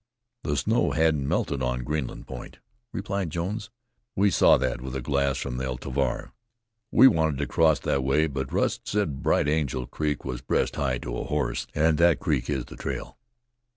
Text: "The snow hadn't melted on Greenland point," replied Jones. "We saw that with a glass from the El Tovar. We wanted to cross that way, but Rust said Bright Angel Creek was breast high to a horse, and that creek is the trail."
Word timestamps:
"The 0.43 0.57
snow 0.57 0.93
hadn't 0.93 1.27
melted 1.27 1.61
on 1.61 1.83
Greenland 1.83 2.25
point," 2.25 2.57
replied 2.91 3.29
Jones. 3.29 3.69
"We 4.15 4.31
saw 4.31 4.57
that 4.57 4.81
with 4.81 4.95
a 4.95 5.01
glass 5.03 5.37
from 5.37 5.57
the 5.57 5.65
El 5.65 5.77
Tovar. 5.77 6.33
We 6.89 7.07
wanted 7.07 7.37
to 7.37 7.45
cross 7.45 7.77
that 7.81 8.03
way, 8.03 8.25
but 8.25 8.51
Rust 8.51 8.87
said 8.87 9.21
Bright 9.21 9.47
Angel 9.47 9.85
Creek 9.85 10.25
was 10.25 10.41
breast 10.41 10.75
high 10.75 10.97
to 10.97 11.15
a 11.19 11.25
horse, 11.25 11.67
and 11.75 11.99
that 11.99 12.19
creek 12.19 12.49
is 12.49 12.65
the 12.65 12.77
trail." 12.77 13.19